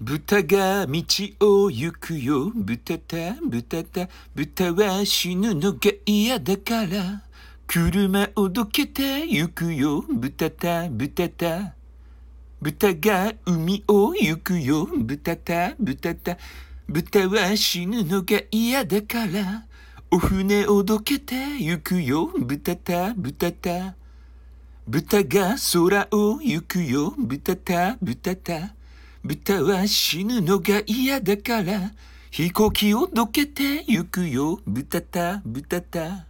[0.00, 1.02] 豚が道
[1.40, 2.52] を行くよ。
[2.54, 7.24] 豚た、豚た、豚は死ぬのが嫌だから。
[7.66, 10.04] 車をどけて行くよ。
[10.08, 11.74] 豚た、豚た。
[12.62, 14.86] 豚が海を行くよ。
[14.86, 16.38] 豚た、豚た。
[16.88, 19.66] 豚は死ぬのが嫌だから。
[20.12, 22.30] お船をどけて行くよ。
[22.38, 23.96] 豚た、豚た。
[24.86, 27.14] 豚が空を行くよ。
[27.18, 28.77] 豚た、豚た。
[29.24, 31.92] 豚は死ぬのが嫌だから。
[32.30, 34.60] 飛行機をどけてゆくよ。
[34.66, 36.27] 豚た、豚た。